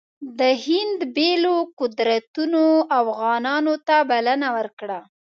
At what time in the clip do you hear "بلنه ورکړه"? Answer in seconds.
4.09-4.99